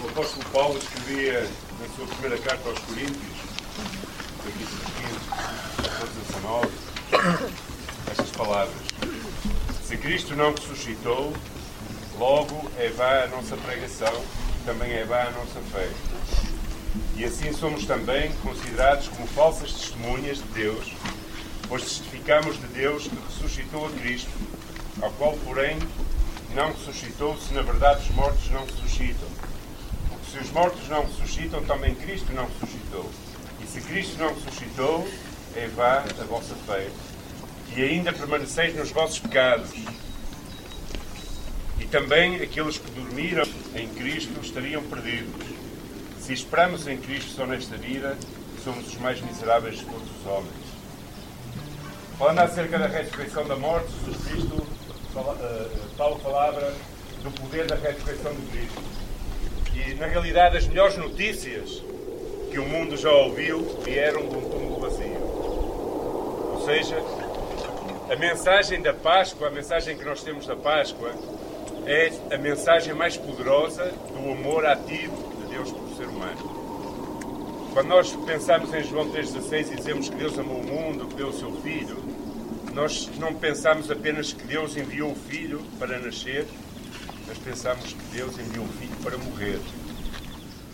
[0.00, 1.40] O apóstolo Paulo escrevia
[1.80, 3.36] na sua primeira carta aos Coríntios,
[4.44, 4.80] capítulo
[5.90, 6.68] 15, 19,
[8.10, 8.76] estas palavras.
[9.84, 11.32] Se Cristo não ressuscitou,
[12.16, 14.22] logo é vã a nossa pregação,
[14.64, 15.88] também é vã a nossa fé.
[17.16, 20.92] E assim somos também considerados como falsas testemunhas de Deus,
[21.68, 24.30] pois testificamos de Deus que ressuscitou a Cristo,
[25.02, 25.76] ao qual, porém,
[26.54, 29.28] não ressuscitou se na verdade os mortos não ressuscitam.
[30.38, 33.10] Se os mortos não ressuscitam, também Cristo não ressuscitou.
[33.60, 35.08] E se Cristo não ressuscitou,
[35.56, 36.88] é vá a vossa fé.
[37.74, 39.70] E ainda permaneceis nos vossos pecados.
[41.80, 43.42] E também aqueles que dormiram
[43.74, 45.44] em Cristo estariam perdidos.
[46.20, 48.16] Se esperamos em Cristo só nesta vida,
[48.62, 50.54] somos os mais miseráveis de todos os homens.
[52.16, 54.66] Falando acerca da ressurreição da morte, Jesus Cristo,
[55.96, 56.72] Paulo falava
[57.24, 58.98] do poder da ressurreição de Cristo.
[59.86, 61.82] E, na realidade, as melhores notícias
[62.50, 65.22] que o mundo já ouviu vieram de um túmulo vazio.
[66.54, 66.96] Ou seja,
[68.10, 71.12] a mensagem da Páscoa, a mensagem que nós temos da Páscoa,
[71.86, 77.70] é a mensagem mais poderosa do amor ativo de Deus pelo ser humano.
[77.72, 81.28] Quando nós pensamos em João 3,16 e dizemos que Deus amou o mundo, que deu
[81.28, 81.96] o seu Filho,
[82.74, 86.46] nós não pensamos apenas que Deus enviou o Filho para nascer,
[87.28, 89.60] mas pensamos que Deus enviou o Filho para morrer.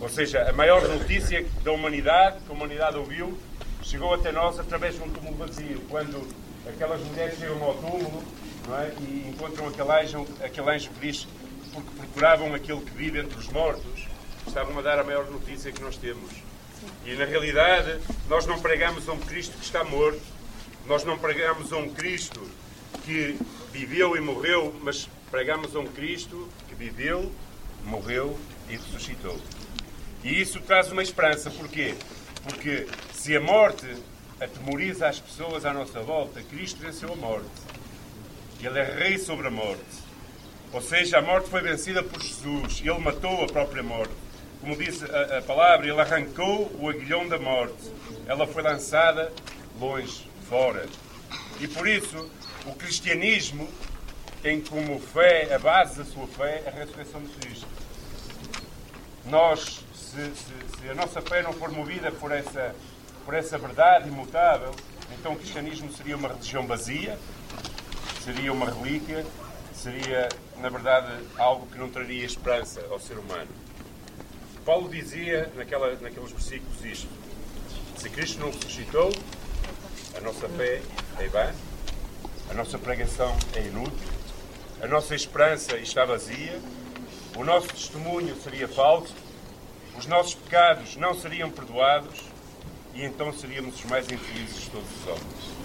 [0.00, 3.36] Ou seja, a maior notícia da humanidade, que a humanidade ouviu,
[3.82, 5.80] chegou até nós através de um túmulo vazio.
[5.88, 6.26] Quando
[6.66, 8.22] aquelas mulheres chegam ao túmulo
[8.80, 8.92] é?
[9.02, 11.26] e encontram aquele anjo, aquele anjo que diz
[11.72, 14.06] porque procuravam aquele que vive entre os mortos,
[14.46, 16.30] estavam a dar a maior notícia que nós temos.
[17.04, 20.22] E na realidade, nós não pregamos a um Cristo que está morto,
[20.86, 22.40] nós não pregamos a um Cristo
[23.04, 23.38] que
[23.72, 27.32] viveu e morreu, mas pregamos um Cristo que viveu,
[27.84, 29.38] morreu e ressuscitou.
[30.24, 31.50] E isso traz uma esperança.
[31.50, 31.94] Porquê?
[32.42, 33.86] Porque se a morte
[34.40, 37.48] atemoriza as pessoas à nossa volta, Cristo venceu a morte.
[38.62, 40.08] Ele é rei sobre a morte.
[40.72, 42.80] Ou seja, a morte foi vencida por Jesus.
[42.80, 44.12] Ele matou a própria morte.
[44.60, 47.92] Como diz a, a palavra, ele arrancou o aguilhão da morte.
[48.26, 49.32] Ela foi lançada
[49.78, 50.86] longe, fora.
[51.60, 52.28] E por isso,
[52.66, 53.68] o cristianismo
[54.42, 57.66] tem como fé, a base da sua fé, a ressurreição de Cristo.
[59.26, 62.74] Nós, se, se, se a nossa fé não for movida por essa,
[63.24, 64.74] por essa verdade imutável,
[65.18, 67.18] então o cristianismo seria uma religião vazia,
[68.24, 69.26] seria uma relíquia,
[69.74, 70.28] seria,
[70.58, 73.48] na verdade, algo que não traria esperança ao ser humano.
[74.64, 77.08] Paulo dizia naquela, naqueles versículos isto:
[77.96, 79.10] se Cristo não ressuscitou,
[80.16, 80.82] a nossa fé
[81.18, 81.52] é vã,
[82.50, 84.17] a nossa pregação é inútil,
[84.80, 86.60] a nossa esperança está vazia,
[87.36, 89.14] o nosso testemunho seria falso,
[89.96, 92.20] os nossos pecados não seriam perdoados
[92.94, 95.58] e então seríamos os mais infelizes de todos os homens.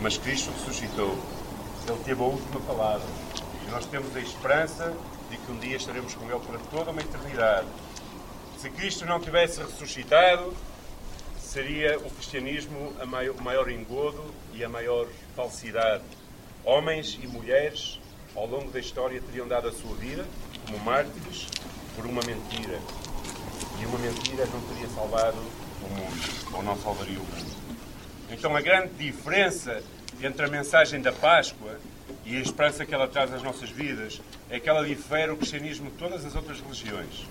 [0.00, 1.18] Mas Cristo ressuscitou,
[1.88, 3.08] Ele teve a última palavra
[3.66, 4.96] e nós temos a esperança
[5.28, 7.66] de que um dia estaremos com Ele para toda uma eternidade.
[8.58, 10.54] Se Cristo não tivesse ressuscitado,
[11.40, 12.92] seria o cristianismo
[13.36, 14.22] o maior engodo
[14.54, 16.04] e a maior falsidade.
[16.66, 18.00] Homens e mulheres,
[18.34, 20.26] ao longo da história, teriam dado a sua vida
[20.64, 21.46] como mártires
[21.94, 22.80] por uma mentira.
[23.80, 27.56] E uma mentira não teria salvado o mundo, ou não salvaria o mundo.
[28.32, 29.80] Então, a grande diferença
[30.20, 31.78] entre a mensagem da Páscoa
[32.24, 35.88] e a esperança que ela traz às nossas vidas é que ela difere o cristianismo
[35.88, 37.28] de todas as outras religiões.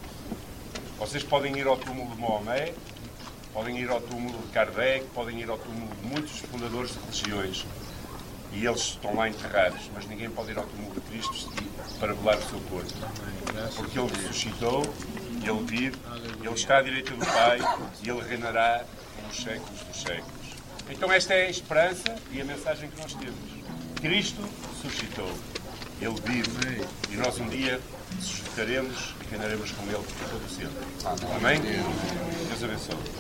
[0.98, 2.72] Vocês podem ir ao túmulo de Maomé,
[3.54, 7.66] podem ir ao túmulo de Kardec, podem ir ao túmulo de muitos fundadores de religiões.
[8.56, 11.52] E eles estão lá enterrados, mas ninguém pode ir ao túmulo de Cristo
[12.00, 12.94] para velar o seu corpo.
[13.76, 14.82] Porque Ele ressuscitou,
[15.44, 15.98] Ele vive,
[16.42, 17.60] Ele está à direita do Pai
[18.02, 18.86] e Ele reinará
[19.28, 20.46] nos séculos dos séculos.
[20.90, 23.36] Então esta é a esperança e a mensagem que nós temos.
[24.02, 24.42] Cristo
[24.84, 25.32] ressuscitou.
[26.02, 27.80] Ele vive e nós um dia
[28.18, 31.36] ressuscitaremos e reinaremos com Ele por todo o sempre.
[31.38, 31.60] Amém?
[31.60, 32.98] Deus abençoe.